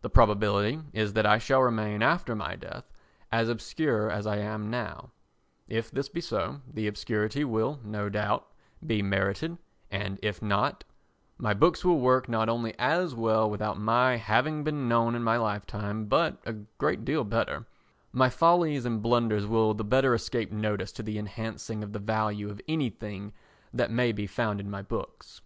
[0.00, 2.90] The probability is that I shall remain after my death
[3.30, 5.10] as obscure as I am now;
[5.68, 8.46] if this be so, the obscurity will, no doubt,
[8.86, 9.58] be merited,
[9.90, 10.84] and if not,
[11.36, 15.36] my books will work not only as well without my having been known in my
[15.36, 17.66] lifetime but a great deal better;
[18.10, 22.48] my follies and blunders will the better escape notice to the enhancing of the value
[22.48, 23.34] of anything
[23.74, 25.40] that may be found in my books.